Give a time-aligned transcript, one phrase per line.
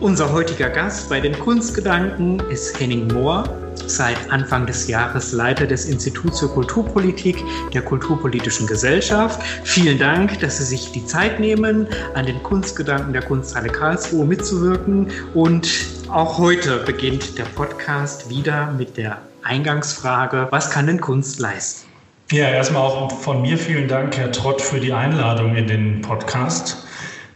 [0.00, 3.44] Unser heutiger Gast bei den Kunstgedanken ist Henning Mohr,
[3.86, 7.36] seit Anfang des Jahres Leiter des Instituts für Kulturpolitik
[7.74, 9.42] der Kulturpolitischen Gesellschaft.
[9.62, 15.08] Vielen Dank, dass Sie sich die Zeit nehmen, an den Kunstgedanken der Kunsthalle Karlsruhe mitzuwirken.
[15.34, 15.68] Und
[16.08, 21.86] auch heute beginnt der Podcast wieder mit der Eingangsfrage, was kann denn Kunst leisten?
[22.32, 26.86] Ja, erstmal auch von mir vielen Dank, Herr Trott, für die Einladung in den Podcast.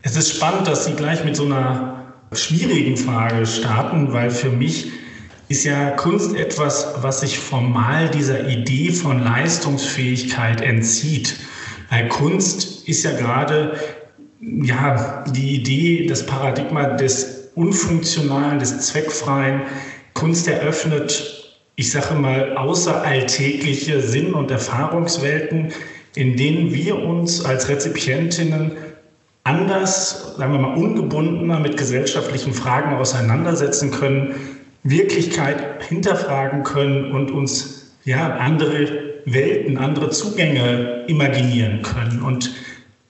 [0.00, 4.90] Es ist spannend, dass Sie gleich mit so einer schwierigen Frage starten, weil für mich
[5.48, 11.36] ist ja Kunst etwas, was sich formal dieser Idee von Leistungsfähigkeit entzieht.
[11.90, 13.78] Weil Kunst ist ja gerade
[14.40, 19.62] ja, die Idee, das Paradigma des Unfunktionalen, des Zweckfreien.
[20.14, 25.72] Kunst eröffnet, ich sage mal, außeralltägliche Sinn- und Erfahrungswelten,
[26.14, 28.72] in denen wir uns als Rezipientinnen
[29.44, 34.34] anders, sagen wir mal, ungebundener mit gesellschaftlichen Fragen auseinandersetzen können,
[34.82, 42.22] Wirklichkeit hinterfragen können und uns ja andere Welten, andere Zugänge imaginieren können.
[42.22, 42.54] Und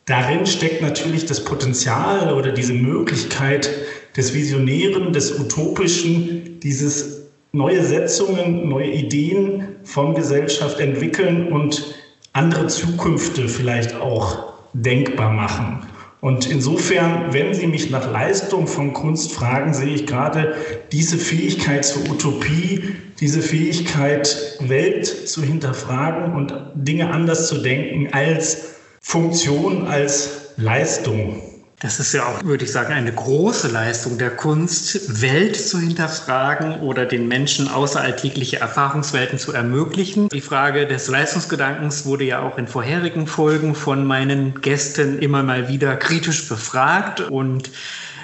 [0.04, 3.70] darin steckt natürlich das Potenzial oder diese Möglichkeit
[4.16, 11.94] des Visionären, des Utopischen, dieses neue Setzungen, neue Ideen von Gesellschaft entwickeln und
[12.32, 15.86] andere Zukünfte vielleicht auch denkbar machen.
[16.24, 20.54] Und insofern, wenn Sie mich nach Leistung von Kunst fragen, sehe ich gerade
[20.90, 28.76] diese Fähigkeit zur Utopie, diese Fähigkeit, Welt zu hinterfragen und Dinge anders zu denken als
[29.02, 31.42] Funktion, als Leistung.
[31.84, 36.80] Das ist ja auch, würde ich sagen, eine große Leistung der Kunst, Welt zu hinterfragen
[36.80, 40.30] oder den Menschen außeralltägliche Erfahrungswelten zu ermöglichen.
[40.30, 45.68] Die Frage des Leistungsgedankens wurde ja auch in vorherigen Folgen von meinen Gästen immer mal
[45.68, 47.20] wieder kritisch befragt.
[47.20, 47.70] Und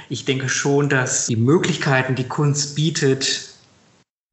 [0.08, 3.50] ich denke schon, dass die Möglichkeiten, die Kunst bietet,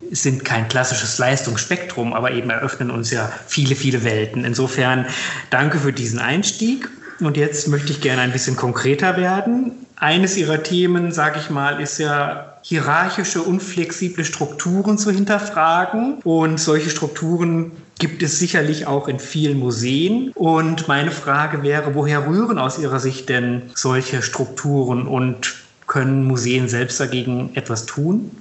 [0.09, 4.45] sind kein klassisches Leistungsspektrum, aber eben eröffnen uns ja viele, viele Welten.
[4.45, 5.05] Insofern
[5.49, 6.89] danke für diesen Einstieg.
[7.19, 9.71] Und jetzt möchte ich gerne ein bisschen konkreter werden.
[9.95, 16.19] Eines Ihrer Themen, sage ich mal, ist ja hierarchische, unflexible Strukturen zu hinterfragen.
[16.23, 20.31] Und solche Strukturen gibt es sicherlich auch in vielen Museen.
[20.35, 25.55] Und meine Frage wäre, woher rühren aus Ihrer Sicht denn solche Strukturen und
[25.87, 28.31] können Museen selbst dagegen etwas tun?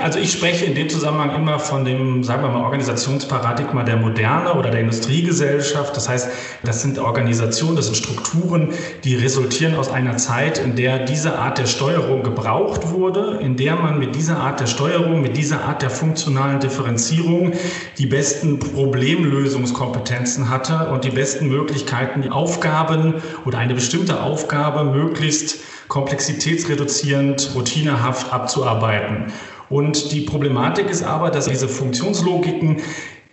[0.00, 4.54] Also ich spreche in dem Zusammenhang immer von dem, sagen wir mal, Organisationsparadigma der Moderne
[4.54, 5.96] oder der Industriegesellschaft.
[5.96, 6.28] Das heißt,
[6.64, 8.72] das sind Organisationen, das sind Strukturen,
[9.04, 13.76] die resultieren aus einer Zeit, in der diese Art der Steuerung gebraucht wurde, in der
[13.76, 17.52] man mit dieser Art der Steuerung, mit dieser Art der funktionalen Differenzierung
[17.98, 23.14] die besten Problemlösungskompetenzen hatte und die besten Möglichkeiten, die Aufgaben
[23.44, 25.58] oder eine bestimmte Aufgabe möglichst
[25.88, 29.32] komplexitätsreduzierend, routinehaft abzuarbeiten.
[29.70, 32.82] Und die Problematik ist aber, dass diese Funktionslogiken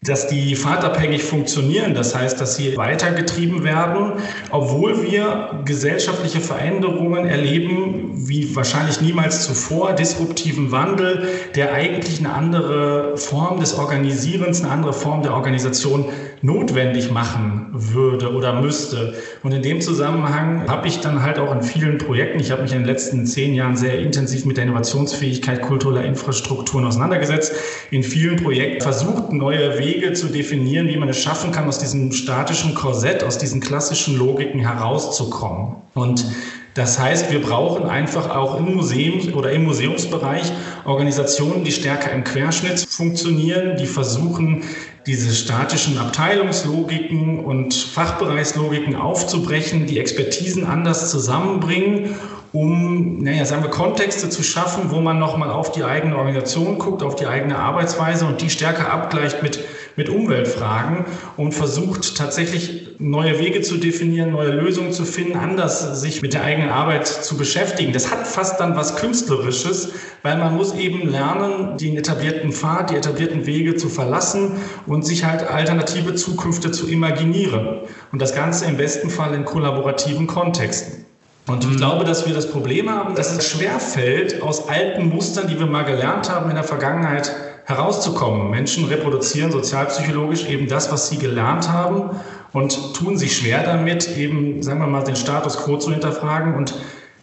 [0.03, 1.93] dass die fahrtabhängig funktionieren.
[1.93, 4.13] Das heißt, dass sie weitergetrieben werden,
[4.49, 13.15] obwohl wir gesellschaftliche Veränderungen erleben, wie wahrscheinlich niemals zuvor, disruptiven Wandel, der eigentlich eine andere
[13.15, 16.05] Form des Organisierens, eine andere Form der Organisation
[16.41, 19.13] notwendig machen würde oder müsste.
[19.43, 22.71] Und in dem Zusammenhang habe ich dann halt auch in vielen Projekten, ich habe mich
[22.71, 27.53] in den letzten zehn Jahren sehr intensiv mit der Innovationsfähigkeit kultureller Infrastrukturen auseinandergesetzt,
[27.91, 31.79] in vielen Projekten versucht, neue Wege Wege zu definieren, wie man es schaffen kann, aus
[31.79, 35.75] diesem statischen Korsett, aus diesen klassischen Logiken herauszukommen.
[35.93, 36.25] Und
[36.73, 40.49] das heißt, wir brauchen einfach auch im Museum oder im Museumsbereich
[40.85, 44.63] Organisationen, die stärker im Querschnitt funktionieren, die versuchen,
[45.05, 52.15] diese statischen Abteilungslogiken und Fachbereichslogiken aufzubrechen, die Expertisen anders zusammenbringen
[52.53, 57.01] um, naja, sagen wir, Kontexte zu schaffen, wo man nochmal auf die eigene Organisation guckt,
[57.01, 59.63] auf die eigene Arbeitsweise und die stärker abgleicht mit,
[59.95, 61.05] mit Umweltfragen
[61.37, 66.43] und versucht tatsächlich neue Wege zu definieren, neue Lösungen zu finden, anders sich mit der
[66.43, 67.93] eigenen Arbeit zu beschäftigen.
[67.93, 72.95] Das hat fast dann was Künstlerisches, weil man muss eben lernen, den etablierten Pfad, die
[72.95, 74.57] etablierten Wege zu verlassen
[74.87, 77.79] und sich halt alternative Zukünfte zu imaginieren.
[78.11, 81.05] Und das Ganze im besten Fall in kollaborativen Kontexten.
[81.47, 85.59] Und ich glaube, dass wir das Problem haben, dass es schwerfällt, aus alten Mustern, die
[85.59, 87.31] wir mal gelernt haben in der Vergangenheit,
[87.65, 88.49] herauszukommen.
[88.49, 92.11] Menschen reproduzieren sozialpsychologisch eben das, was sie gelernt haben
[92.53, 96.73] und tun sich schwer damit, eben, sagen wir mal, den Status quo zu hinterfragen und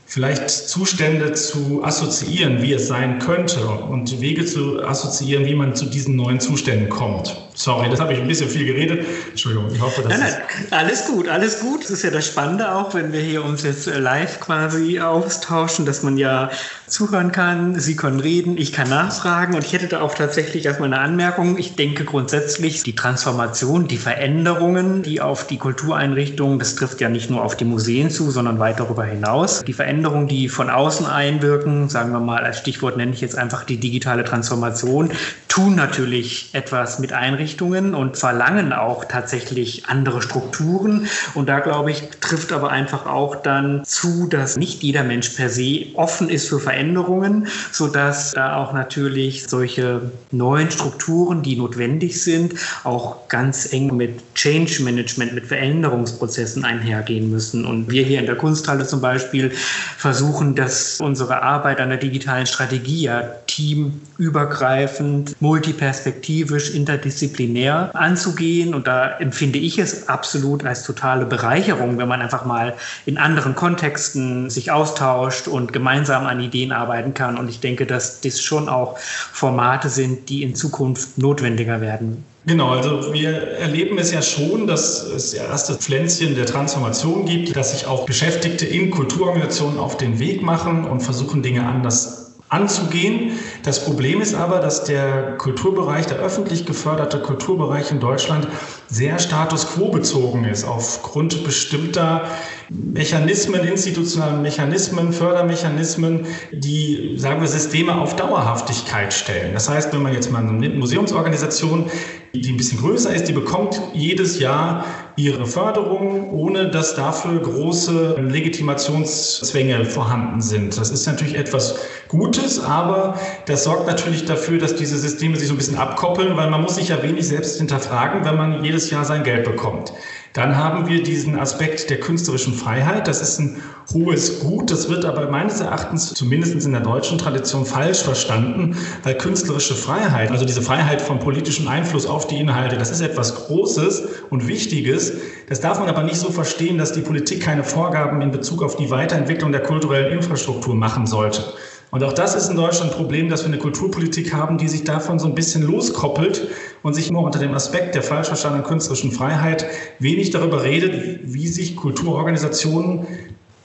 [0.06, 5.86] vielleicht Zustände zu assoziieren, wie es sein könnte und Wege zu assoziieren, wie man zu
[5.86, 7.47] diesen neuen Zuständen kommt.
[7.58, 9.04] Sorry, das habe ich ein bisschen viel geredet.
[9.30, 10.16] Entschuldigung, ich hoffe, dass.
[10.16, 11.82] Nein, nein, alles gut, alles gut.
[11.82, 16.04] Das ist ja das Spannende auch, wenn wir hier uns jetzt live quasi austauschen, dass
[16.04, 16.50] man ja
[16.86, 17.78] zuhören kann.
[17.80, 19.56] Sie können reden, ich kann nachfragen.
[19.56, 21.58] Und ich hätte da auch tatsächlich erstmal eine Anmerkung.
[21.58, 27.28] Ich denke grundsätzlich, die Transformation, die Veränderungen, die auf die Kultureinrichtungen, das trifft ja nicht
[27.28, 29.64] nur auf die Museen zu, sondern weit darüber hinaus.
[29.64, 33.64] Die Veränderungen, die von außen einwirken, sagen wir mal, als Stichwort nenne ich jetzt einfach
[33.64, 35.10] die digitale Transformation,
[35.58, 41.08] tun natürlich etwas mit Einrichtungen und verlangen auch tatsächlich andere Strukturen.
[41.34, 45.48] Und da, glaube ich, trifft aber einfach auch dann zu, dass nicht jeder Mensch per
[45.48, 52.54] se offen ist für Veränderungen, sodass da auch natürlich solche neuen Strukturen, die notwendig sind,
[52.84, 57.64] auch ganz eng mit Change Management, mit Veränderungsprozessen einhergehen müssen.
[57.64, 59.50] Und wir hier in der Kunsthalle zum Beispiel
[59.96, 63.22] versuchen, dass unsere Arbeit an der digitalen Strategie ja
[63.58, 68.74] teamübergreifend, multiperspektivisch, interdisziplinär disziplinär anzugehen.
[68.74, 72.74] Und da empfinde ich es absolut als totale Bereicherung, wenn man einfach mal
[73.06, 77.36] in anderen Kontexten sich austauscht und gemeinsam an Ideen arbeiten kann.
[77.36, 82.24] Und ich denke, dass das schon auch Formate sind, die in Zukunft notwendiger werden.
[82.46, 87.72] Genau, also wir erleben es ja schon, dass es erste Pflänzchen der Transformation gibt, dass
[87.72, 93.32] sich auch Beschäftigte in Kulturorganisationen auf den Weg machen und versuchen, Dinge anders anzugehen.
[93.64, 98.46] Das Problem ist aber, dass der Kulturbereich, der öffentlich geförderte Kulturbereich in Deutschland
[98.88, 102.24] sehr status quo bezogen ist, aufgrund bestimmter
[102.70, 109.54] Mechanismen, institutionalen Mechanismen, Fördermechanismen, die, sagen wir, Systeme auf Dauerhaftigkeit stellen.
[109.54, 111.90] Das heißt, wenn man jetzt mal eine Museumsorganisation,
[112.34, 114.84] die ein bisschen größer ist, die bekommt jedes Jahr
[115.16, 120.76] ihre Förderung, ohne dass dafür große Legitimationszwänge vorhanden sind.
[120.78, 121.76] Das ist natürlich etwas
[122.08, 126.50] Gutes, aber das sorgt natürlich dafür, dass diese Systeme sich so ein bisschen abkoppeln, weil
[126.50, 129.94] man muss sich ja wenig selbst hinterfragen, wenn man jedes Jahr sein Geld bekommt.
[130.34, 133.08] Dann haben wir diesen Aspekt der künstlerischen Freiheit.
[133.08, 133.62] Das ist ein
[133.94, 134.70] hohes Gut.
[134.70, 140.30] Das wird aber meines Erachtens, zumindest in der deutschen Tradition, falsch verstanden, weil künstlerische Freiheit,
[140.30, 145.14] also diese Freiheit vom politischen Einfluss auf die Inhalte, das ist etwas Großes und Wichtiges.
[145.48, 148.76] Das darf man aber nicht so verstehen, dass die Politik keine Vorgaben in Bezug auf
[148.76, 151.42] die Weiterentwicklung der kulturellen Infrastruktur machen sollte.
[151.90, 154.84] Und auch das ist in Deutschland ein Problem, dass wir eine Kulturpolitik haben, die sich
[154.84, 156.48] davon so ein bisschen loskoppelt
[156.82, 159.64] und sich nur unter dem Aspekt der falsch verstandenen künstlerischen Freiheit
[159.98, 163.06] wenig darüber redet, wie sich Kulturorganisationen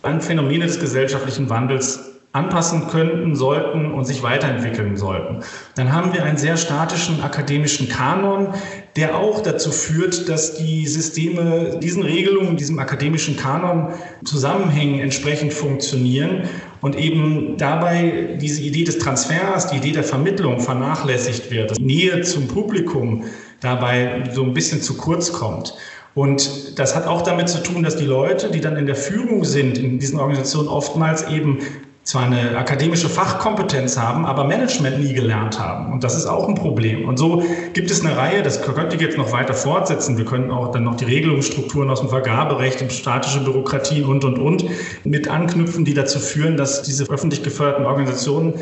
[0.04, 5.44] an Phänomene des gesellschaftlichen Wandels anpassen könnten, sollten und sich weiterentwickeln sollten.
[5.76, 8.48] Dann haben wir einen sehr statischen akademischen Kanon,
[8.96, 13.94] der auch dazu führt, dass die Systeme diesen Regelungen, diesem akademischen Kanon
[14.26, 16.50] Zusammenhängen entsprechend funktionieren
[16.84, 22.22] und eben dabei diese Idee des Transfers, die Idee der Vermittlung vernachlässigt wird, dass Nähe
[22.24, 23.24] zum Publikum
[23.62, 25.74] dabei so ein bisschen zu kurz kommt.
[26.14, 29.46] Und das hat auch damit zu tun, dass die Leute, die dann in der Führung
[29.46, 31.60] sind in diesen Organisationen, oftmals eben
[32.04, 35.94] zwar eine akademische Fachkompetenz haben, aber Management nie gelernt haben.
[35.94, 37.08] Und das ist auch ein Problem.
[37.08, 40.18] Und so gibt es eine Reihe, das könnte ich jetzt noch weiter fortsetzen.
[40.18, 44.38] Wir können auch dann noch die Regelungsstrukturen aus dem Vergaberecht und statische Bürokratien und, und,
[44.38, 44.66] und
[45.06, 48.56] mit anknüpfen, die dazu führen, dass diese öffentlich geförderten Organisationen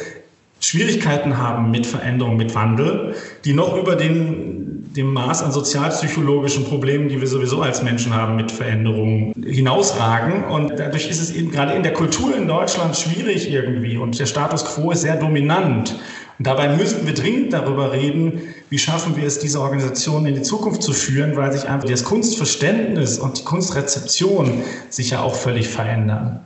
[0.62, 7.10] Schwierigkeiten haben mit Veränderung, mit Wandel, die noch über den, dem Maß an sozialpsychologischen Problemen,
[7.10, 10.44] die wir sowieso als Menschen haben mit Veränderungen, hinausragen.
[10.46, 13.98] Und dadurch ist es eben gerade in der Kultur in Deutschland schwierig irgendwie.
[13.98, 16.00] Und der Status quo ist sehr dominant.
[16.38, 20.42] Und dabei müssten wir dringend darüber reden, wie schaffen wir es, diese Organisationen in die
[20.44, 25.68] Zukunft zu führen, weil sich einfach das Kunstverständnis und die Kunstrezeption sich ja auch völlig
[25.68, 26.42] verändern.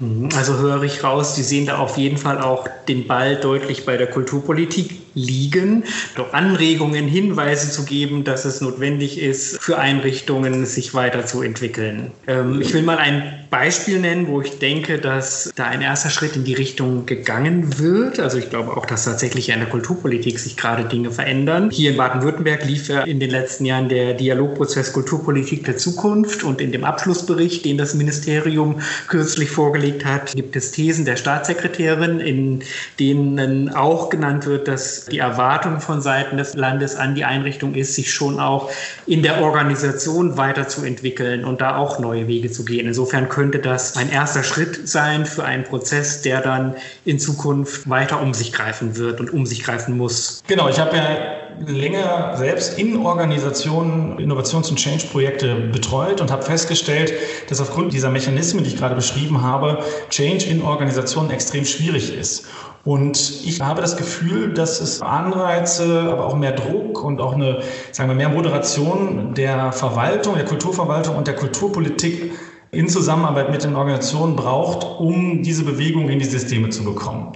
[0.00, 0.30] Mhm.
[0.36, 3.96] Also höre ich raus, Sie sehen da auf jeden Fall auch den Ball deutlich bei
[3.96, 5.84] der Kulturpolitik liegen,
[6.16, 12.12] doch Anregungen, Hinweise zu geben, dass es notwendig ist, für Einrichtungen sich weiterzuentwickeln.
[12.26, 16.36] Ähm, ich will mal ein Beispiel nennen, wo ich denke, dass da ein erster Schritt
[16.36, 18.20] in die Richtung gegangen wird.
[18.20, 21.70] Also ich glaube auch, dass tatsächlich in der Kulturpolitik sich gerade Dinge verändern.
[21.70, 26.60] Hier in Baden-Württemberg lief ja in den letzten Jahren der Dialogprozess Kulturpolitik der Zukunft und
[26.60, 32.20] in dem Abschlussbericht, den das Ministerium kürzlich vorgelegt dargelegt hat, gibt es Thesen der Staatssekretärin,
[32.20, 32.62] in
[32.98, 37.94] denen auch genannt wird, dass die Erwartung von Seiten des Landes an die Einrichtung ist,
[37.94, 38.70] sich schon auch
[39.06, 42.86] in der Organisation weiterzuentwickeln und da auch neue Wege zu gehen.
[42.86, 48.20] Insofern könnte das ein erster Schritt sein für einen Prozess, der dann in Zukunft weiter
[48.20, 50.42] um sich greifen wird und um sich greifen muss.
[50.46, 57.12] Genau, ich habe ja länger selbst in Organisationen Innovations- und Change-Projekte betreut und habe festgestellt,
[57.48, 62.46] dass aufgrund dieser Mechanismen, die ich gerade beschrieben habe, Change in Organisationen extrem schwierig ist.
[62.84, 67.60] Und ich habe das Gefühl, dass es Anreize, aber auch mehr Druck und auch eine,
[67.92, 72.32] sagen wir, mehr Moderation der Verwaltung, der Kulturverwaltung und der Kulturpolitik
[72.70, 77.32] in Zusammenarbeit mit den Organisationen braucht, um diese Bewegung in die Systeme zu bekommen.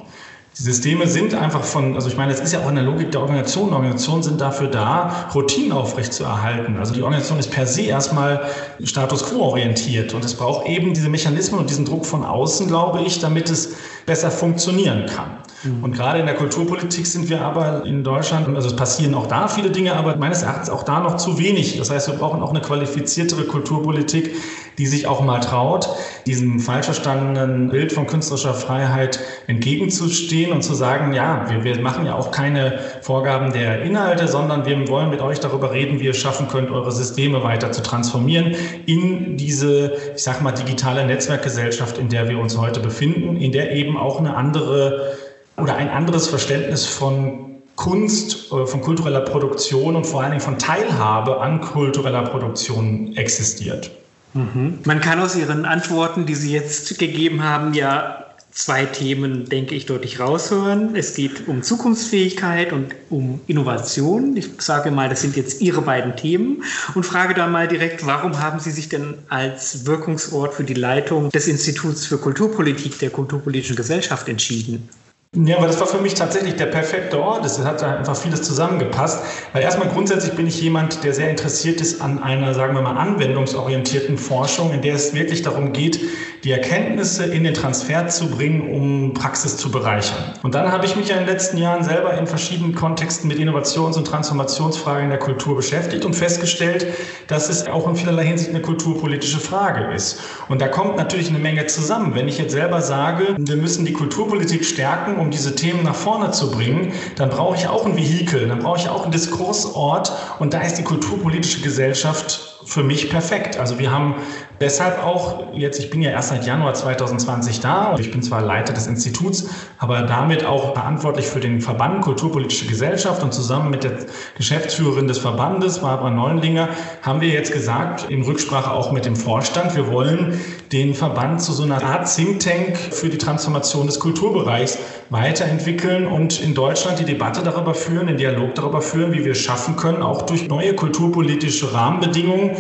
[0.57, 3.11] Die Systeme sind einfach von, also ich meine, das ist ja auch in der Logik
[3.11, 3.73] der Organisation.
[3.73, 6.77] Organisationen sind dafür da, Routinen aufrechtzuerhalten.
[6.77, 8.41] Also die Organisation ist per se erstmal
[8.85, 13.03] Status quo orientiert und es braucht eben diese Mechanismen und diesen Druck von außen, glaube
[13.03, 13.75] ich, damit es
[14.07, 15.39] besser funktionieren kann.
[15.65, 15.83] Mhm.
[15.83, 19.49] Und gerade in der Kulturpolitik sind wir aber in Deutschland, also es passieren auch da
[19.49, 21.79] viele Dinge, aber meines Erachtens auch da noch zu wenig.
[21.79, 24.37] Das heißt, wir brauchen auch eine qualifiziertere Kulturpolitik,
[24.79, 25.89] die sich auch mal traut,
[26.27, 32.07] diesem falsch verstandenen Bild von künstlerischer Freiheit entgegenzustehen und zu sagen, ja, wir, wir machen
[32.07, 36.11] ja auch keine Vorgaben der Inhalte, sondern wir wollen mit euch darüber reden, wie ihr
[36.11, 38.55] es schaffen könnt, eure Systeme weiter zu transformieren
[38.87, 43.73] in diese, ich sag mal, digitale Netzwerkgesellschaft, in der wir uns heute befinden, in der
[43.73, 45.17] eben auch eine andere
[45.57, 50.59] oder ein anderes Verständnis von Kunst, äh, von kultureller Produktion und vor allen Dingen von
[50.59, 53.91] Teilhabe an kultureller Produktion existiert.
[54.35, 54.81] Mhm.
[54.85, 58.25] Man kann aus Ihren Antworten, die Sie jetzt gegeben haben, ja
[58.55, 60.95] zwei Themen, denke ich, deutlich raushören.
[60.95, 64.37] Es geht um Zukunftsfähigkeit und um Innovation.
[64.37, 66.63] Ich sage mal, das sind jetzt Ihre beiden Themen
[66.95, 71.31] und frage da mal direkt, warum haben Sie sich denn als Wirkungsort für die Leitung
[71.31, 74.89] des Instituts für Kulturpolitik der Kulturpolitischen Gesellschaft entschieden?
[75.35, 77.45] Ja, aber das war für mich tatsächlich der perfekte Ort.
[77.45, 79.25] Es hat einfach vieles zusammengepasst.
[79.53, 82.97] Weil erstmal grundsätzlich bin ich jemand, der sehr interessiert ist an einer, sagen wir mal,
[82.97, 85.99] anwendungsorientierten Forschung, in der es wirklich darum geht,
[86.45, 90.23] die Erkenntnisse in den Transfer zu bringen, um Praxis zu bereichern.
[90.43, 93.39] Und dann habe ich mich ja in den letzten Jahren selber in verschiedenen Kontexten mit
[93.39, 96.87] Innovations- und Transformationsfragen in der Kultur beschäftigt und festgestellt,
[97.27, 100.21] dass es auch in vielerlei Hinsicht eine kulturpolitische Frage ist.
[100.49, 102.15] Und da kommt natürlich eine Menge zusammen.
[102.15, 106.31] Wenn ich jetzt selber sage, wir müssen die Kulturpolitik stärken, um diese Themen nach vorne
[106.31, 110.55] zu bringen, dann brauche ich auch ein Vehikel, dann brauche ich auch einen Diskursort und
[110.55, 113.59] da ist die kulturpolitische Gesellschaft für mich perfekt.
[113.59, 114.15] Also wir haben
[114.61, 118.43] deshalb auch jetzt, ich bin ja erst seit Januar 2020 da und ich bin zwar
[118.43, 123.85] Leiter des Instituts, aber damit auch verantwortlich für den Verband Kulturpolitische Gesellschaft und zusammen mit
[123.85, 123.93] der
[124.37, 126.69] Geschäftsführerin des Verbandes, Barbara Neuenlinger,
[127.03, 130.41] haben wir jetzt gesagt, in Rücksprache auch mit dem Vorstand, wir wollen
[130.73, 134.79] den Verband zu so einer Art Think Tank für die Transformation des Kulturbereichs
[135.11, 139.39] weiterentwickeln und in Deutschland die Debatte darüber führen, den Dialog darüber führen, wie wir es
[139.39, 142.54] schaffen können, auch durch neue kulturpolitische Rahmenbedingungen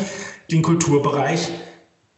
[0.50, 1.50] den Kulturbereich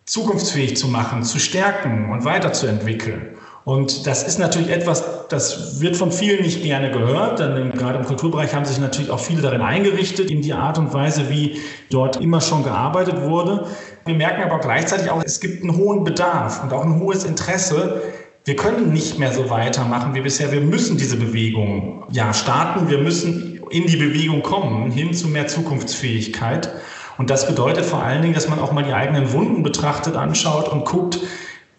[0.04, 3.37] zukunftsfähig zu machen, zu stärken und weiterzuentwickeln.
[3.66, 8.04] Und das ist natürlich etwas, das wird von vielen nicht gerne gehört, denn gerade im
[8.04, 12.21] Kulturbereich haben sich natürlich auch viele darin eingerichtet, in die Art und Weise, wie dort
[12.21, 13.66] immer schon gearbeitet wurde.
[14.04, 18.02] Wir merken aber gleichzeitig auch, es gibt einen hohen Bedarf und auch ein hohes Interesse.
[18.45, 20.52] Wir können nicht mehr so weitermachen wie bisher.
[20.52, 22.88] Wir müssen diese Bewegung ja starten.
[22.88, 26.71] Wir müssen in die Bewegung kommen, hin zu mehr Zukunftsfähigkeit.
[27.18, 30.68] Und das bedeutet vor allen Dingen, dass man auch mal die eigenen Wunden betrachtet, anschaut
[30.68, 31.20] und guckt,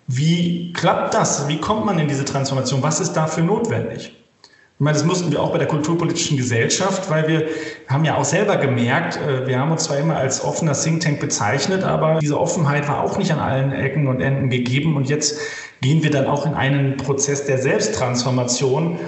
[0.07, 1.47] wie klappt das?
[1.47, 2.81] Wie kommt man in diese Transformation?
[2.81, 4.13] Was ist dafür notwendig?
[4.79, 7.47] Ich meine, das mussten wir auch bei der kulturpolitischen Gesellschaft, weil wir
[7.87, 11.19] haben ja auch selber gemerkt, äh, wir haben uns zwar immer als offener Think Tank
[11.19, 14.95] bezeichnet, aber diese Offenheit war auch nicht an allen Ecken und Enden gegeben.
[14.95, 15.39] Und jetzt
[15.81, 18.99] gehen wir dann auch in einen Prozess der Selbsttransformation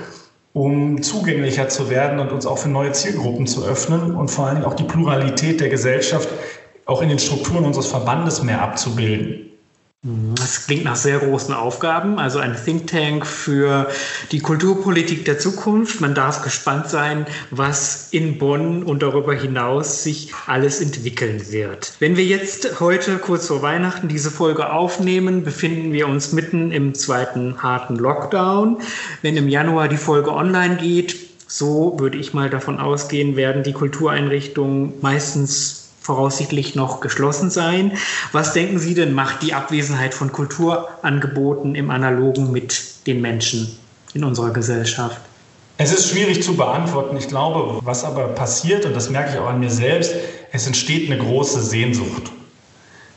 [0.53, 4.55] um zugänglicher zu werden und uns auch für neue Zielgruppen zu öffnen und vor allen
[4.57, 6.29] Dingen auch die Pluralität der Gesellschaft
[6.85, 9.48] auch in den Strukturen unseres Verbandes mehr abzubilden.
[10.01, 13.91] Das klingt nach sehr großen Aufgaben, also ein Think Tank für
[14.31, 15.99] die Kulturpolitik der Zukunft.
[15.99, 21.95] Man darf gespannt sein, was in Bonn und darüber hinaus sich alles entwickeln wird.
[21.99, 26.95] Wenn wir jetzt heute kurz vor Weihnachten diese Folge aufnehmen, befinden wir uns mitten im
[26.95, 28.77] zweiten harten Lockdown.
[29.21, 33.73] Wenn im Januar die Folge online geht, so würde ich mal davon ausgehen, werden die
[33.73, 37.91] Kultureinrichtungen meistens voraussichtlich noch geschlossen sein.
[38.31, 43.77] Was denken Sie denn, macht die Abwesenheit von Kulturangeboten im Analogen mit den Menschen
[44.15, 45.21] in unserer Gesellschaft?
[45.77, 47.15] Es ist schwierig zu beantworten.
[47.15, 50.15] Ich glaube, was aber passiert, und das merke ich auch an mir selbst,
[50.51, 52.31] es entsteht eine große Sehnsucht.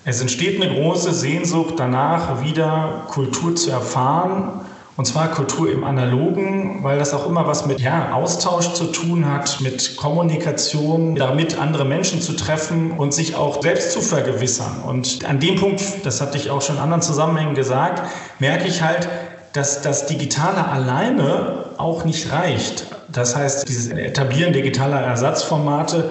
[0.05, 4.62] Es entsteht eine große Sehnsucht danach, wieder Kultur zu erfahren.
[4.97, 9.31] Und zwar Kultur im Analogen, weil das auch immer was mit ja, Austausch zu tun
[9.31, 14.83] hat, mit Kommunikation, damit andere Menschen zu treffen und sich auch selbst zu vergewissern.
[14.87, 18.03] Und an dem Punkt, das hatte ich auch schon in anderen Zusammenhängen gesagt,
[18.39, 19.09] merke ich halt,
[19.55, 22.87] dass das Digitale alleine auch nicht reicht.
[23.09, 26.11] Das heißt, dieses Etablieren digitaler Ersatzformate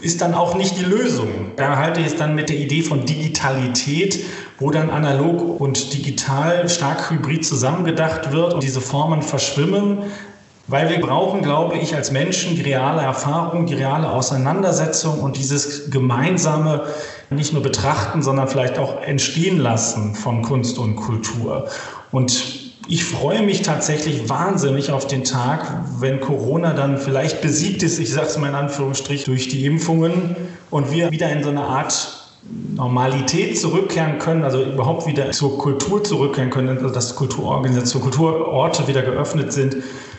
[0.00, 1.52] ist dann auch nicht die Lösung.
[1.56, 4.24] Da halte ich es dann mit der Idee von Digitalität,
[4.58, 9.98] wo dann analog und digital stark hybrid zusammengedacht wird und diese Formen verschwimmen.
[10.66, 15.90] Weil wir brauchen, glaube ich, als Menschen die reale Erfahrung, die reale Auseinandersetzung und dieses
[15.90, 16.84] gemeinsame
[17.28, 21.68] nicht nur betrachten, sondern vielleicht auch entstehen lassen von Kunst und Kultur.
[22.12, 27.98] Und ich freue mich tatsächlich wahnsinnig auf den Tag, wenn Corona dann vielleicht besiegt ist,
[27.98, 30.34] ich sage es mal in Anführungsstrich, durch die Impfungen
[30.70, 32.16] und wir wieder in so eine Art
[32.74, 39.02] Normalität zurückkehren können, also überhaupt wieder zur Kultur zurückkehren können, also dass Kulturorganisationen, Kulturorte wieder
[39.02, 39.76] geöffnet sind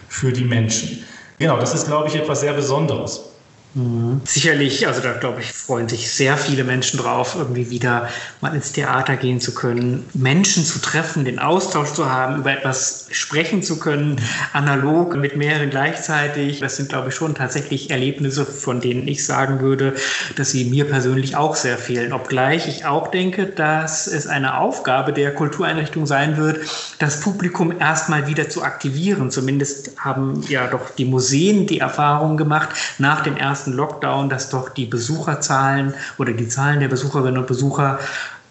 [0.08, 1.03] für die Menschen.
[1.39, 3.30] Genau, das ist, glaube ich, etwas sehr Besonderes.
[3.73, 4.21] Mhm.
[4.25, 8.09] Sicherlich, also da glaube ich, freuen sich sehr viele Menschen drauf, irgendwie wieder
[8.41, 13.07] mal ins Theater gehen zu können, Menschen zu treffen, den Austausch zu haben, über etwas
[13.11, 16.59] sprechen zu können, analog mit mehreren gleichzeitig.
[16.59, 19.95] Das sind, glaube ich, schon tatsächlich Erlebnisse, von denen ich sagen würde,
[20.35, 22.11] dass sie mir persönlich auch sehr fehlen.
[22.11, 26.59] Obgleich ich auch denke, dass es eine Aufgabe der Kultureinrichtung sein wird,
[26.99, 29.31] das Publikum erstmal wieder zu aktivieren.
[29.31, 34.50] Zumindest haben ja doch die Museen die Erfahrung gemacht nach dem ersten ersten Lockdown, dass
[34.50, 38.00] doch die Besucherzahlen oder die Zahlen der Besucherinnen und Besucher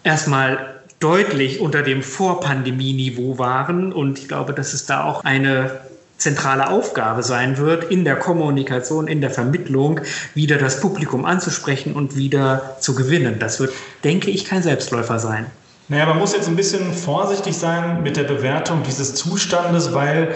[0.03, 3.91] erstmal deutlich unter dem Vorpandemie-Niveau waren.
[3.91, 5.81] Und ich glaube, dass es da auch eine
[6.17, 9.99] zentrale Aufgabe sein wird, in der Kommunikation, in der Vermittlung
[10.33, 13.37] wieder das Publikum anzusprechen und wieder zu gewinnen.
[13.39, 13.73] Das wird,
[14.05, 15.47] denke ich, kein Selbstläufer sein.
[15.89, 20.33] Naja, man muss jetzt ein bisschen vorsichtig sein mit der Bewertung dieses Zustandes, weil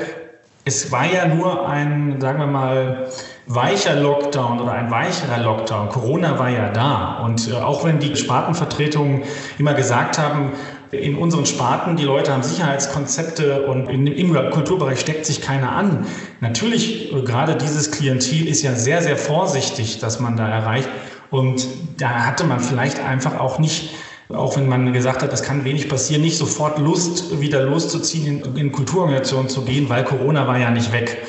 [0.66, 3.08] es war ja nur ein, sagen wir mal,
[3.48, 5.90] weicher Lockdown oder ein weicherer Lockdown.
[5.90, 7.20] Corona war ja da.
[7.24, 9.24] Und äh, auch wenn die Spartenvertretungen
[9.60, 10.54] immer gesagt haben,
[10.92, 16.06] in unseren Sparten, die Leute haben Sicherheitskonzepte und im Kulturbereich steckt sich keiner an.
[16.42, 20.90] Natürlich, äh, gerade dieses Klientel ist ja sehr, sehr vorsichtig, dass man da erreicht.
[21.30, 23.90] Und da hatte man vielleicht einfach auch nicht
[24.30, 28.56] auch wenn man gesagt hat, es kann wenig passieren, nicht sofort Lust, wieder loszuziehen, in,
[28.56, 31.20] in Kulturorganisationen zu gehen, weil Corona war ja nicht weg.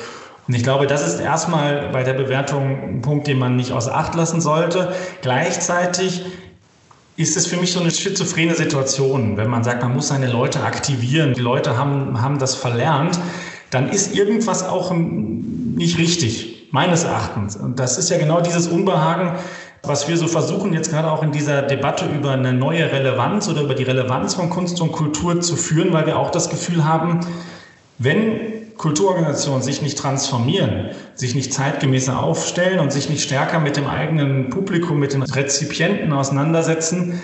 [0.47, 3.93] Und ich glaube, das ist erstmal bei der Bewertung ein Punkt, den man nicht außer
[3.93, 4.93] Acht lassen sollte.
[5.21, 6.23] Gleichzeitig
[7.17, 10.63] ist es für mich so eine schizophrene Situation, wenn man sagt, man muss seine Leute
[10.63, 13.19] aktivieren, die Leute haben, haben das verlernt,
[13.71, 17.55] dann ist irgendwas auch nicht richtig, meines Erachtens.
[17.55, 19.33] Und das ist ja genau dieses Unbehagen,
[19.83, 23.61] was wir so versuchen, jetzt gerade auch in dieser Debatte über eine neue Relevanz oder
[23.61, 27.21] über die Relevanz von Kunst und Kultur zu führen, weil wir auch das Gefühl haben,
[27.97, 33.87] wenn Kulturorganisationen sich nicht transformieren, sich nicht zeitgemäßer aufstellen und sich nicht stärker mit dem
[33.87, 37.21] eigenen Publikum, mit den Rezipienten auseinandersetzen,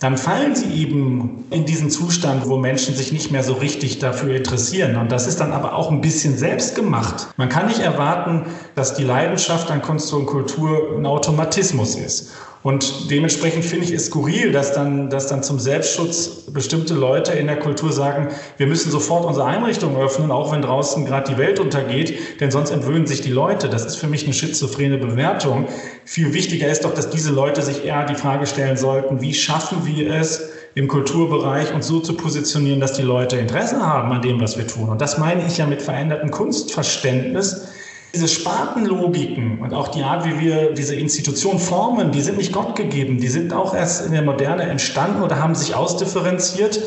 [0.00, 4.36] dann fallen sie eben in diesen Zustand, wo Menschen sich nicht mehr so richtig dafür
[4.36, 4.96] interessieren.
[4.96, 7.28] Und das ist dann aber auch ein bisschen selbst gemacht.
[7.36, 12.32] Man kann nicht erwarten, dass die Leidenschaft an Kunst und Kultur ein Automatismus ist.
[12.64, 17.46] Und dementsprechend finde ich es skurril, dass dann, dass dann zum Selbstschutz bestimmte Leute in
[17.46, 21.60] der Kultur sagen, wir müssen sofort unsere Einrichtungen öffnen, auch wenn draußen gerade die Welt
[21.60, 23.68] untergeht, denn sonst entwöhnen sich die Leute.
[23.68, 25.66] Das ist für mich eine schizophrene Bewertung.
[26.06, 29.84] Viel wichtiger ist doch, dass diese Leute sich eher die Frage stellen sollten, wie schaffen
[29.84, 34.40] wir es, im Kulturbereich uns so zu positionieren, dass die Leute Interesse haben an dem,
[34.40, 34.88] was wir tun.
[34.88, 37.68] Und das meine ich ja mit verändertem Kunstverständnis
[38.14, 42.76] diese Spartenlogiken und auch die Art, wie wir diese Institution formen, die sind nicht Gott
[42.76, 43.18] gegeben.
[43.18, 46.80] Die sind auch erst in der Moderne entstanden oder haben sich ausdifferenziert.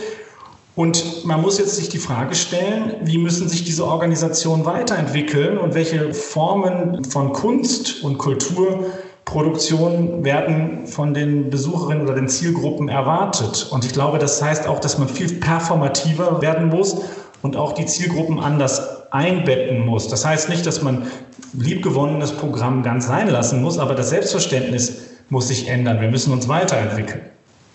[0.75, 5.73] Und man muss jetzt sich die Frage stellen, wie müssen sich diese Organisationen weiterentwickeln und
[5.73, 13.67] welche Formen von Kunst und Kulturproduktion werden von den Besucherinnen oder den Zielgruppen erwartet.
[13.71, 16.95] Und ich glaube, das heißt auch, dass man viel performativer werden muss
[17.41, 20.07] und auch die Zielgruppen anders einbetten muss.
[20.07, 21.07] Das heißt nicht, dass man
[21.53, 25.99] liebgewonnenes Programm ganz sein lassen muss, aber das Selbstverständnis muss sich ändern.
[25.99, 27.21] Wir müssen uns weiterentwickeln.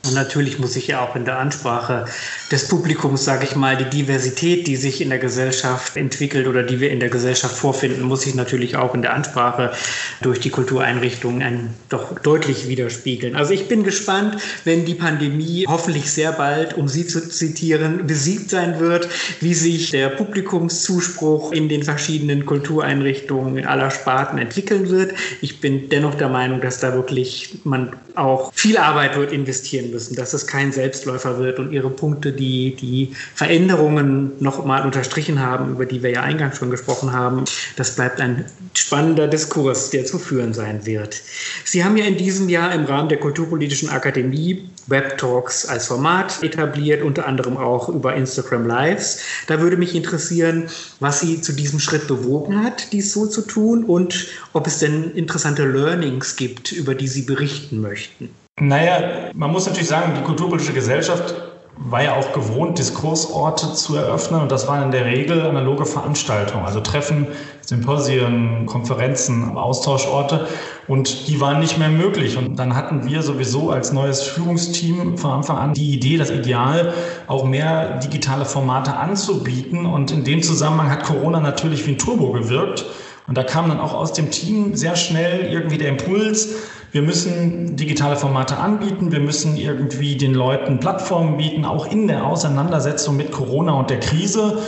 [0.04, 2.06] Und natürlich muss ich ja auch in der Ansprache
[2.50, 6.80] des Publikums, sage ich mal, die Diversität, die sich in der Gesellschaft entwickelt oder die
[6.80, 9.72] wir in der Gesellschaft vorfinden, muss sich natürlich auch in der Ansprache
[10.20, 13.36] durch die Kultureinrichtungen ein, doch deutlich widerspiegeln.
[13.36, 18.50] Also ich bin gespannt, wenn die Pandemie hoffentlich sehr bald, um Sie zu zitieren, besiegt
[18.50, 19.08] sein wird,
[19.40, 25.14] wie sich der Publikumszuspruch in den verschiedenen Kultureinrichtungen aller Sparten entwickeln wird.
[25.40, 30.16] Ich bin dennoch der Meinung, dass da wirklich man auch viel Arbeit wird investieren müssen,
[30.16, 35.72] dass es kein Selbstläufer wird und Ihre Punkte, die die Veränderungen noch mal unterstrichen haben,
[35.72, 37.44] über die wir ja eingangs schon gesprochen haben,
[37.76, 41.20] das bleibt ein spannender Diskurs, der zu führen sein wird.
[41.64, 46.42] Sie haben ja in diesem Jahr im Rahmen der Kulturpolitischen Akademie Web Talks als Format
[46.42, 49.20] etabliert, unter anderem auch über Instagram Lives.
[49.46, 50.68] Da würde mich interessieren,
[51.00, 55.12] was Sie zu diesem Schritt bewogen hat, dies so zu tun und ob es denn
[55.12, 58.30] interessante Learnings gibt, über die Sie berichten möchten.
[58.62, 61.34] Naja, man muss natürlich sagen, die kulturpolitische Gesellschaft
[61.78, 66.64] war ja auch gewohnt, Diskursorte zu eröffnen und das waren in der Regel analoge Veranstaltungen,
[66.64, 67.26] also Treffen,
[67.62, 70.46] Symposien, Konferenzen, Austauschorte
[70.86, 72.36] und die waren nicht mehr möglich.
[72.36, 76.94] Und dann hatten wir sowieso als neues Führungsteam von Anfang an die Idee, das Ideal,
[77.26, 82.30] auch mehr digitale Formate anzubieten und in dem Zusammenhang hat Corona natürlich wie ein Turbo
[82.30, 82.84] gewirkt.
[83.26, 86.54] Und da kam dann auch aus dem Team sehr schnell irgendwie der Impuls,
[86.92, 92.26] wir müssen digitale Formate anbieten, wir müssen irgendwie den Leuten Plattformen bieten, auch in der
[92.26, 94.58] Auseinandersetzung mit Corona und der Krise.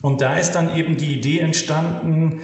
[0.00, 2.42] Und da ist dann eben die Idee entstanden,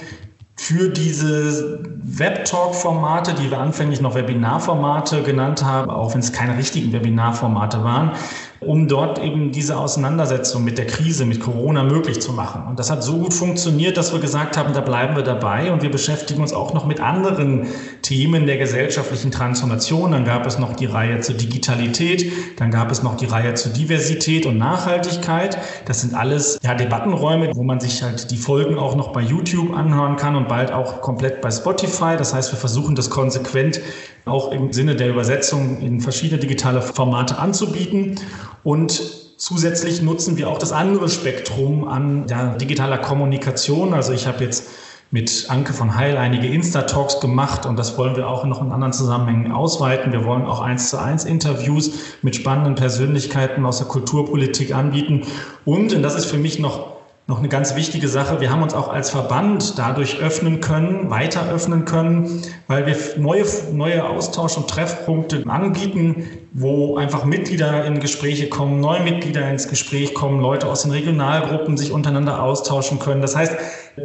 [0.56, 6.92] für diese Web-Talk-Formate, die wir anfänglich noch Webinarformate genannt haben, auch wenn es keine richtigen
[6.92, 8.12] Webinarformate waren,
[8.60, 12.64] um dort eben diese Auseinandersetzung mit der Krise, mit Corona möglich zu machen.
[12.68, 15.82] Und das hat so gut funktioniert, dass wir gesagt haben, da bleiben wir dabei und
[15.82, 17.68] wir beschäftigen uns auch noch mit anderen
[18.02, 20.12] Themen der gesellschaftlichen Transformation.
[20.12, 23.72] Dann gab es noch die Reihe zur Digitalität, dann gab es noch die Reihe zur
[23.72, 25.56] Diversität und Nachhaltigkeit.
[25.86, 29.74] Das sind alles ja, Debattenräume, wo man sich halt die Folgen auch noch bei YouTube
[29.74, 32.16] anhören kann und bald auch komplett bei Spotify.
[32.18, 33.80] Das heißt, wir versuchen das konsequent
[34.24, 38.16] auch im Sinne der Übersetzung in verschiedene digitale Formate anzubieten.
[38.62, 39.00] Und
[39.36, 43.94] zusätzlich nutzen wir auch das andere Spektrum an ja, digitaler Kommunikation.
[43.94, 44.68] Also ich habe jetzt
[45.12, 48.92] mit Anke von Heil einige Insta-Talks gemacht und das wollen wir auch noch in anderen
[48.92, 50.12] Zusammenhängen ausweiten.
[50.12, 51.90] Wir wollen auch eins zu eins Interviews
[52.22, 55.22] mit spannenden Persönlichkeiten aus der Kulturpolitik anbieten.
[55.64, 56.89] Und, und das ist für mich noch
[57.30, 58.40] noch eine ganz wichtige Sache.
[58.40, 63.44] Wir haben uns auch als Verband dadurch öffnen können, weiter öffnen können, weil wir neue,
[63.72, 70.12] neue Austausch- und Treffpunkte anbieten, wo einfach Mitglieder in Gespräche kommen, neue Mitglieder ins Gespräch
[70.12, 73.22] kommen, Leute aus den Regionalgruppen sich untereinander austauschen können.
[73.22, 73.54] Das heißt,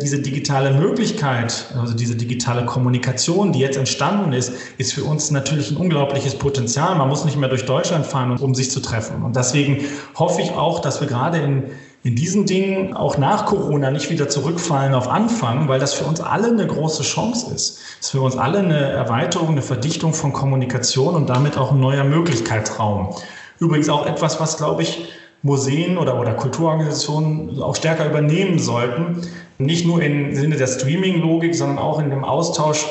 [0.01, 5.71] diese digitale Möglichkeit, also diese digitale Kommunikation, die jetzt entstanden ist, ist für uns natürlich
[5.71, 6.95] ein unglaubliches Potenzial.
[6.95, 9.23] Man muss nicht mehr durch Deutschland fahren, um sich zu treffen.
[9.23, 9.85] Und deswegen
[10.15, 11.63] hoffe ich auch, dass wir gerade in
[12.05, 16.21] in diesen Dingen auch nach Corona nicht wieder zurückfallen auf Anfang, weil das für uns
[16.21, 17.79] alle eine große Chance ist.
[17.99, 21.79] Es ist für uns alle eine Erweiterung, eine Verdichtung von Kommunikation und damit auch ein
[21.79, 23.15] neuer Möglichkeitsraum.
[23.57, 25.07] Übrigens auch etwas, was, glaube ich,
[25.41, 29.21] Museen oder, oder Kulturorganisationen auch stärker übernehmen sollten.
[29.57, 32.85] Nicht nur im Sinne der Streaming-Logik, sondern auch in dem Austausch,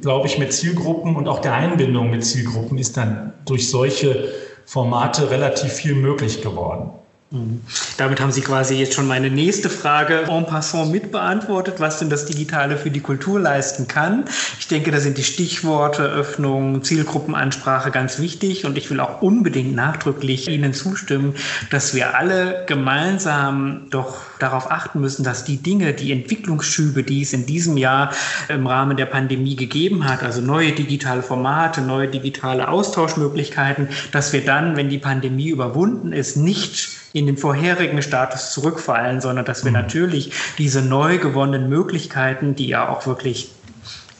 [0.00, 4.28] glaube ich, mit Zielgruppen und auch der Einbindung mit Zielgruppen ist dann durch solche
[4.64, 6.92] Formate relativ viel möglich geworden.
[7.32, 7.60] Mhm.
[7.96, 12.26] Damit haben Sie quasi jetzt schon meine nächste Frage en passant mitbeantwortet, was denn das
[12.26, 14.24] Digitale für die Kultur leisten kann.
[14.58, 19.76] Ich denke, da sind die Stichworte Öffnung, Zielgruppenansprache ganz wichtig und ich will auch unbedingt
[19.76, 21.36] nachdrücklich Ihnen zustimmen,
[21.70, 27.32] dass wir alle gemeinsam doch darauf achten müssen, dass die Dinge, die Entwicklungsschübe, die es
[27.32, 28.12] in diesem Jahr
[28.48, 34.44] im Rahmen der Pandemie gegeben hat, also neue digitale Formate, neue digitale Austauschmöglichkeiten, dass wir
[34.44, 39.70] dann, wenn die Pandemie überwunden ist, nicht in den vorherigen Status zurückfallen, sondern dass wir
[39.70, 39.78] mhm.
[39.78, 43.50] natürlich diese neu gewonnenen Möglichkeiten, die ja auch wirklich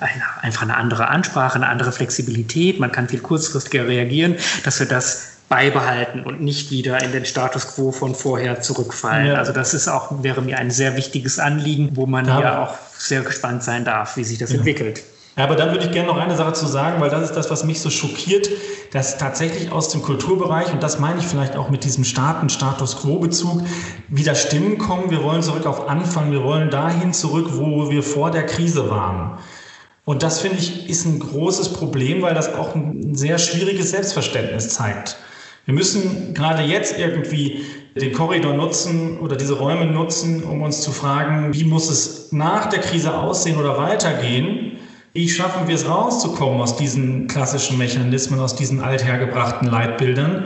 [0.00, 4.86] eine, einfach eine andere Ansprache, eine andere Flexibilität, man kann viel kurzfristiger reagieren, dass wir
[4.86, 9.28] das beibehalten und nicht wieder in den Status quo von vorher zurückfallen.
[9.28, 9.34] Ja.
[9.34, 12.74] Also das ist auch, wäre mir ein sehr wichtiges Anliegen, wo man ja, ja auch
[12.96, 14.58] sehr gespannt sein darf, wie sich das ja.
[14.58, 15.02] entwickelt.
[15.36, 17.64] Aber da würde ich gerne noch eine Sache zu sagen, weil das ist das, was
[17.64, 18.50] mich so schockiert,
[18.92, 23.62] dass tatsächlich aus dem Kulturbereich, und das meine ich vielleicht auch mit diesem Staaten-Status Quo-Bezug,
[24.08, 25.10] wieder Stimmen kommen.
[25.10, 29.38] Wir wollen zurück auf Anfang, wir wollen dahin zurück, wo wir vor der Krise waren.
[30.04, 34.70] Und das finde ich ist ein großes Problem, weil das auch ein sehr schwieriges Selbstverständnis
[34.70, 35.16] zeigt.
[35.66, 37.64] Wir müssen gerade jetzt irgendwie
[37.94, 42.66] den Korridor nutzen oder diese Räume nutzen, um uns zu fragen, wie muss es nach
[42.66, 44.79] der Krise aussehen oder weitergehen?
[45.12, 50.44] Wie schaffen wir es rauszukommen aus diesen klassischen Mechanismen, aus diesen althergebrachten Leitbildern?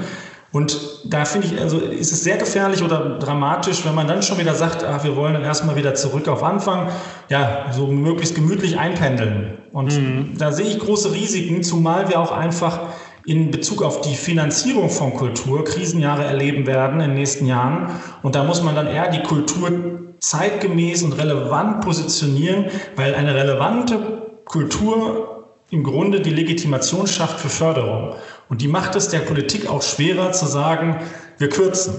[0.53, 4.39] Und da finde ich, also ist es sehr gefährlich oder dramatisch, wenn man dann schon
[4.39, 6.89] wieder sagt, ach, wir wollen dann erstmal wieder zurück auf Anfang,
[7.29, 9.59] ja, so möglichst gemütlich einpendeln.
[9.73, 10.39] Und mhm.
[10.39, 12.81] da sehe ich große Risiken, zumal wir auch einfach
[13.27, 17.89] in Bezug auf die Finanzierung von Kultur Krisenjahre erleben werden in den nächsten Jahren.
[18.23, 24.24] Und da muss man dann eher die Kultur zeitgemäß und relevant positionieren, weil eine relevante
[24.45, 28.15] Kultur im Grunde die Legitimation schafft für Förderung.
[28.49, 31.01] Und die macht es der Politik auch schwerer zu sagen,
[31.39, 31.95] wir kürzen.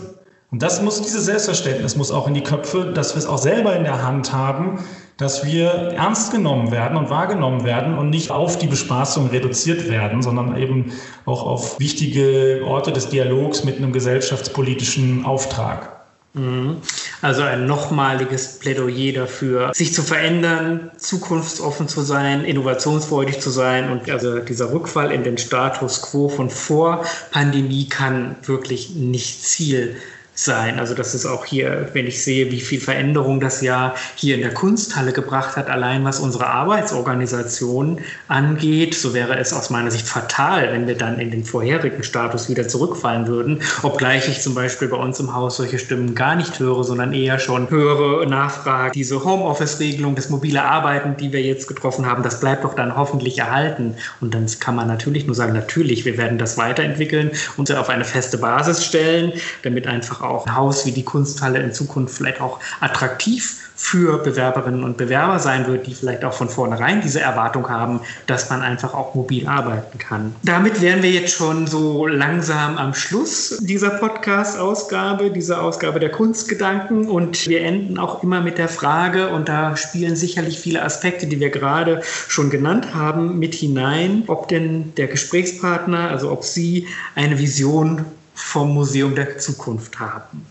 [0.51, 3.75] Und das muss, dieses Selbstverständnis muss auch in die Köpfe, dass wir es auch selber
[3.75, 4.79] in der Hand haben,
[5.17, 10.21] dass wir ernst genommen werden und wahrgenommen werden und nicht auf die Bespaßung reduziert werden,
[10.21, 10.91] sondern eben
[11.25, 15.94] auch auf wichtige Orte des Dialogs mit einem gesellschaftspolitischen Auftrag.
[16.35, 16.81] Mhm.
[17.21, 23.89] Also ein nochmaliges Plädoyer dafür, sich zu verändern, zukunftsoffen zu sein, innovationsfreudig zu sein.
[23.89, 29.95] Und also dieser Rückfall in den Status quo von vor Pandemie kann wirklich nicht Ziel
[30.35, 30.79] sein.
[30.79, 34.41] Also das ist auch hier, wenn ich sehe, wie viel Veränderung das Jahr hier in
[34.41, 40.07] der Kunsthalle gebracht hat, allein was unsere Arbeitsorganisation angeht, so wäre es aus meiner Sicht
[40.07, 43.61] fatal, wenn wir dann in den vorherigen Status wieder zurückfallen würden.
[43.81, 47.39] Obgleich ich zum Beispiel bei uns im Haus solche Stimmen gar nicht höre, sondern eher
[47.39, 52.65] schon höre, nachfrage, diese Homeoffice-Regelung, das mobile Arbeiten, die wir jetzt getroffen haben, das bleibt
[52.65, 53.95] doch dann hoffentlich erhalten.
[54.19, 58.05] Und dann kann man natürlich nur sagen, natürlich, wir werden das weiterentwickeln und auf eine
[58.05, 62.59] feste Basis stellen, damit einfach auch ein Haus wie die Kunsthalle in Zukunft vielleicht auch
[62.79, 67.99] attraktiv für Bewerberinnen und Bewerber sein wird, die vielleicht auch von vornherein diese Erwartung haben,
[68.25, 70.33] dass man einfach auch mobil arbeiten kann.
[70.43, 77.09] Damit wären wir jetzt schon so langsam am Schluss dieser Podcast-Ausgabe, dieser Ausgabe der Kunstgedanken
[77.09, 81.41] und wir enden auch immer mit der Frage, und da spielen sicherlich viele Aspekte, die
[81.41, 87.39] wir gerade schon genannt haben, mit hinein, ob denn der Gesprächspartner, also ob Sie eine
[87.39, 90.45] Vision vom Museum der Zukunft haben?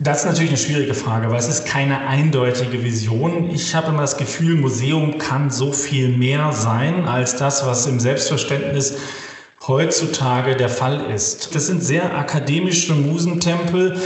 [0.00, 3.50] Das ist natürlich eine schwierige Frage, weil es ist keine eindeutige Vision.
[3.50, 7.98] Ich habe immer das Gefühl, Museum kann so viel mehr sein als das, was im
[7.98, 8.94] Selbstverständnis
[9.66, 11.52] heutzutage der Fall ist.
[11.54, 14.00] Das sind sehr akademische Musentempel.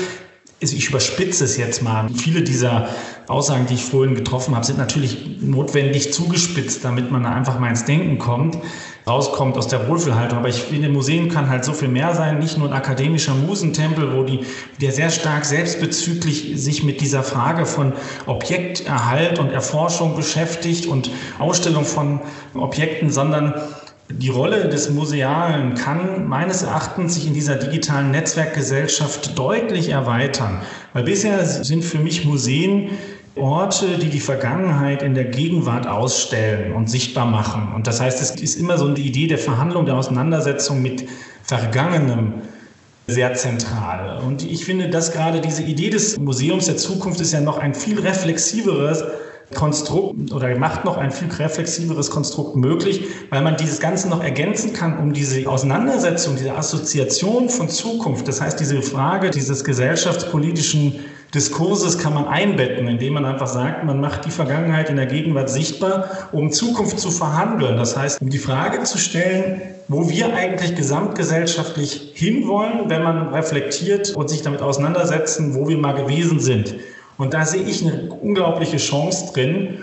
[0.62, 2.08] Ich überspitze es jetzt mal.
[2.14, 2.88] Viele dieser
[3.26, 7.84] Aussagen, die ich vorhin getroffen habe, sind natürlich notwendig zugespitzt, damit man einfach mal ins
[7.84, 8.58] Denken kommt
[9.06, 10.38] rauskommt aus der Wohlfühlhaltung.
[10.38, 14.16] Aber ich finde, Museen kann halt so viel mehr sein, nicht nur ein akademischer Musentempel,
[14.16, 14.40] wo die,
[14.80, 17.92] der sehr stark selbstbezüglich sich mit dieser Frage von
[18.26, 22.20] Objekterhalt und Erforschung beschäftigt und Ausstellung von
[22.54, 23.54] Objekten, sondern
[24.10, 30.60] die Rolle des Musealen kann meines Erachtens sich in dieser digitalen Netzwerkgesellschaft deutlich erweitern.
[30.92, 32.90] Weil bisher sind für mich Museen
[33.34, 37.72] Orte, die die Vergangenheit in der Gegenwart ausstellen und sichtbar machen.
[37.74, 41.08] Und das heißt, es ist immer so die Idee der Verhandlung, der Auseinandersetzung mit
[41.42, 42.34] Vergangenem
[43.06, 44.20] sehr zentral.
[44.22, 47.74] Und ich finde, dass gerade diese Idee des Museums der Zukunft ist ja noch ein
[47.74, 49.02] viel reflexiveres
[49.54, 54.72] Konstrukt oder macht noch ein viel reflexiveres Konstrukt möglich, weil man dieses Ganze noch ergänzen
[54.72, 58.28] kann um diese Auseinandersetzung, diese Assoziation von Zukunft.
[58.28, 61.00] Das heißt, diese Frage dieses gesellschaftspolitischen
[61.34, 65.48] Diskurses kann man einbetten, indem man einfach sagt, man macht die Vergangenheit in der Gegenwart
[65.48, 67.78] sichtbar, um Zukunft zu verhandeln.
[67.78, 74.14] Das heißt, um die Frage zu stellen, wo wir eigentlich gesamtgesellschaftlich hinwollen, wenn man reflektiert
[74.14, 76.74] und sich damit auseinandersetzen, wo wir mal gewesen sind.
[77.18, 79.78] Und da sehe ich eine unglaubliche Chance drin.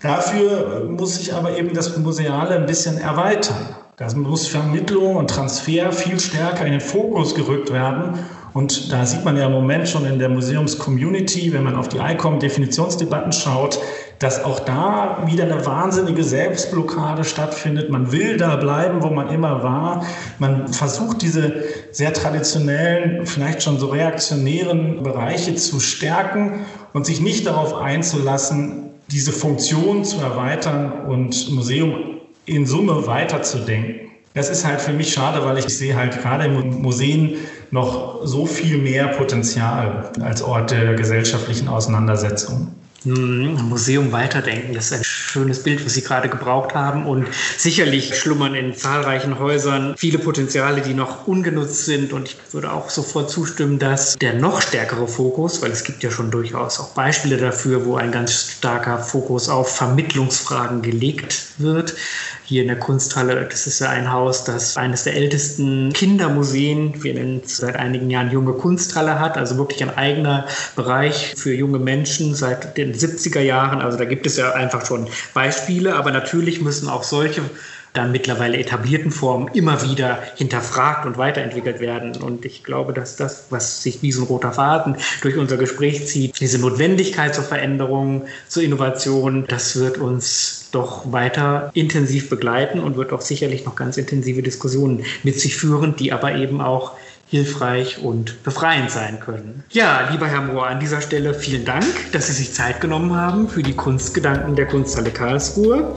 [0.00, 3.74] Dafür muss sich aber eben das Museale ein bisschen erweitern.
[3.96, 8.18] Da muss Vermittlung und Transfer viel stärker in den Fokus gerückt werden.
[8.52, 11.98] Und da sieht man ja im Moment schon in der Museums-Community, wenn man auf die
[11.98, 13.80] ICOM-Definitionsdebatten schaut,
[14.18, 17.90] dass auch da wieder eine wahnsinnige Selbstblockade stattfindet.
[17.90, 20.06] Man will da bleiben, wo man immer war.
[20.38, 26.60] Man versucht diese sehr traditionellen, vielleicht schon so reaktionären Bereiche zu stärken
[26.92, 34.04] und sich nicht darauf einzulassen, diese Funktion zu erweitern und Museum in Summe weiterzudenken.
[34.34, 37.36] Das ist halt für mich schade, weil ich sehe halt gerade in Museen
[37.70, 42.74] noch so viel mehr Potenzial als Ort der gesellschaftlichen Auseinandersetzung.
[43.04, 47.06] Museum weiterdenken, das ist ein schönes Bild, was Sie gerade gebraucht haben.
[47.06, 47.26] Und
[47.58, 52.12] sicherlich schlummern in zahlreichen Häusern viele Potenziale, die noch ungenutzt sind.
[52.12, 56.10] Und ich würde auch sofort zustimmen, dass der noch stärkere Fokus, weil es gibt ja
[56.10, 61.94] schon durchaus auch Beispiele dafür, wo ein ganz starker Fokus auf Vermittlungsfragen gelegt wird,
[62.46, 63.46] hier in der Kunsthalle.
[63.50, 68.10] Das ist ja ein Haus, das eines der ältesten Kindermuseen, wir nennen es seit einigen
[68.10, 73.40] Jahren junge Kunsthalle hat, also wirklich ein eigener Bereich für junge Menschen seit den 70er
[73.40, 73.80] Jahren.
[73.80, 77.42] Also da gibt es ja einfach schon Beispiele, aber natürlich müssen auch solche
[77.94, 82.16] dann mittlerweile etablierten Formen immer wieder hinterfragt und weiterentwickelt werden.
[82.16, 86.06] Und ich glaube, dass das, was sich wie so ein roter Faden durch unser Gespräch
[86.06, 92.96] zieht, diese Notwendigkeit zur Veränderung, zur Innovation, das wird uns doch weiter intensiv begleiten und
[92.96, 96.92] wird auch sicherlich noch ganz intensive Diskussionen mit sich führen, die aber eben auch
[97.28, 99.64] hilfreich und befreiend sein können.
[99.70, 103.48] Ja, lieber Herr Mohr, an dieser Stelle vielen Dank, dass Sie sich Zeit genommen haben
[103.48, 105.94] für die Kunstgedanken der Kunsthalle Karlsruhe.